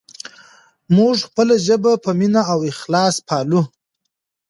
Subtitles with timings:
[0.95, 3.61] موږ خپله ژبه په مینه او اخلاص پالو.